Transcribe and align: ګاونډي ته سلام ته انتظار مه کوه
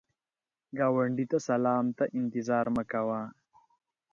ګاونډي 0.77 1.25
ته 1.31 1.37
سلام 1.49 1.85
ته 1.97 2.03
انتظار 2.19 2.65
مه 2.75 2.83
کوه 2.91 3.21